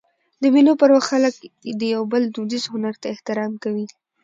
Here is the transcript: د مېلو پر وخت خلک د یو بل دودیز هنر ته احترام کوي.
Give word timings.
د 0.41 0.43
مېلو 0.53 0.73
پر 0.81 0.89
وخت 0.95 1.07
خلک 1.11 1.33
د 1.79 1.81
یو 1.93 2.01
بل 2.11 2.23
دودیز 2.35 2.63
هنر 2.73 2.95
ته 3.01 3.07
احترام 3.13 3.51
کوي. 3.63 3.85